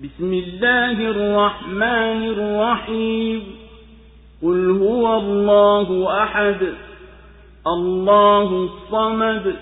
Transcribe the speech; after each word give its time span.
بسم 0.00 0.32
الله 0.32 0.96
الرحمن 1.10 2.20
الرحيم 2.34 3.40
قل 4.42 4.70
هو 4.70 5.16
الله 5.16 6.22
أحد 6.22 6.60
الله 7.66 8.48
الصمد 8.68 9.54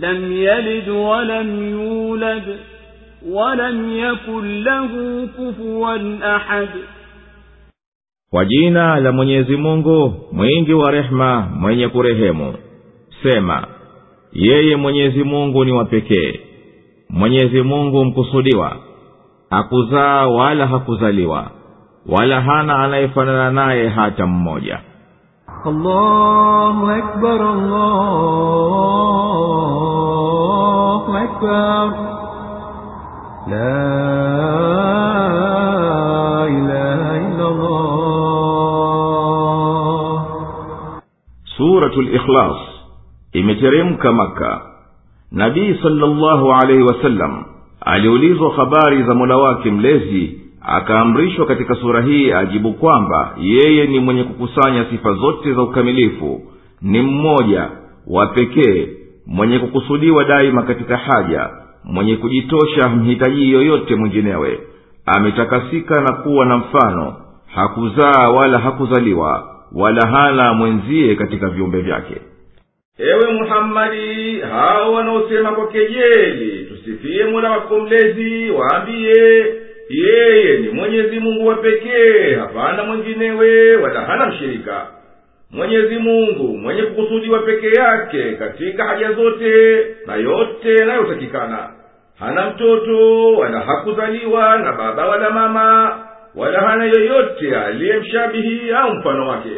لم 0.00 0.32
يلد 0.32 0.88
ولم 0.88 1.48
يولد 1.70 2.56
ولم 3.26 3.76
يكن 3.98 4.62
له 4.64 4.90
كفوا 5.38 5.96
أحد 6.36 6.68
kwa 8.30 8.44
jina 8.44 9.00
la 9.00 9.12
mwenyezi 9.12 9.56
mungu 9.56 10.14
mwingi 10.32 10.72
wa 10.74 10.90
rehema 10.90 11.40
mwenye 11.60 11.88
kurehemu 11.88 12.54
sema 13.22 13.66
yeye 14.32 14.76
mwenyezi 14.76 15.24
mungu 15.24 15.64
ni 15.64 15.72
wa 15.72 15.84
pekee 15.84 16.40
mwenyezi 17.10 17.62
mungu 17.62 18.04
mkusudiwa 18.04 18.76
hakuzaa 19.50 20.26
wala 20.26 20.66
hakuzaliwa 20.66 21.46
wala 22.08 22.40
hana 22.40 22.78
anayefanana 22.78 23.50
naye 23.50 23.88
hata 23.88 24.26
mmoja 24.26 24.80
الله 25.66 26.98
أكبر 26.98 27.40
الله 30.12 31.04
أكبر 31.24 31.84
لا 33.52 34.02
إله 36.56 37.02
إلا 37.26 37.46
الله 37.48 37.92
suratu 41.56 42.00
likhlas 42.02 42.58
imeteremka 43.32 44.12
maka 44.12 44.50
nabii 45.32 45.78
salllahu 45.82 46.52
alaihi 46.52 46.82
wasallam 46.82 47.44
aliulizwa 47.81 48.53
habari 48.53 49.03
za 49.03 49.13
mola 49.13 49.37
wake 49.37 49.71
mlezi 49.71 50.41
akaamrishwa 50.61 51.45
katika 51.45 51.75
sura 51.75 52.01
hii 52.01 52.31
ajibu 52.31 52.73
kwamba 52.73 53.35
yeye 53.41 53.85
ni 53.87 53.99
mwenye 53.99 54.23
kukusanya 54.23 54.85
sifa 54.85 55.13
zote 55.13 55.53
za 55.53 55.61
ukamilifu 55.61 56.41
ni 56.81 57.01
mmoja 57.01 57.69
wa 58.07 58.27
pekee 58.27 58.87
mwenye 59.27 59.59
kukusudiwa 59.59 60.23
daima 60.23 60.63
katika 60.63 60.97
haja 60.97 61.49
mwenye 61.83 62.15
kujitosha 62.17 62.89
mhitaji 62.89 63.51
yoyote 63.51 63.95
mwinginewe. 63.95 64.59
Ametakasika 65.05 66.01
na 66.01 66.13
kuwa 66.13 66.45
na 66.45 66.57
mfano 66.57 67.15
hakuzaa 67.55 68.29
wala 68.29 68.59
hakuzaliwa 68.59 69.49
wala 69.75 70.07
hana 70.07 70.53
mwenzie 70.53 71.15
katika 71.15 71.49
viumbe 71.49 71.81
vyake. 71.81 72.21
Ewe 72.97 73.33
muhammadi 73.33 74.39
hao 74.39 74.93
wanaosema 74.93 75.51
kwa 75.51 75.67
kejeli 75.67 76.65
tusifie 76.87 77.25
mola 77.25 77.51
wako 77.51 77.79
mlezi 77.79 78.49
waambiye 78.51 79.45
yeye 79.89 80.57
ni 80.59 80.69
mwenyezi 80.69 81.19
mungu 81.19 81.47
wa 81.47 81.55
pekee 81.55 82.35
hapana 82.35 82.83
mwenginewe 82.83 83.75
wala 83.75 84.01
hana 84.01 84.25
mshirika. 84.25 84.87
Mwenyezi 85.51 85.95
mungu 85.97 86.57
mwenye 86.57 86.81
kukusudiwa 86.81 87.39
pekee 87.39 87.71
yake 87.81 88.31
katika 88.31 88.83
haja 88.85 89.11
zote 89.13 89.51
na 90.05 90.15
yote 90.15 90.75
yanayotakikana. 90.75 91.69
Hana 92.19 92.49
mtoto 92.49 93.31
wala 93.33 93.59
hakuzaliwa 93.59 94.57
na 94.57 94.73
baba 94.73 95.05
wala 95.07 95.29
mama 95.29 95.97
wala 96.35 96.59
hana 96.59 96.85
yoyote 96.85 97.55
aliyemshabihi 97.57 98.71
au 98.71 98.93
mfano 98.95 99.27
wake 99.27 99.49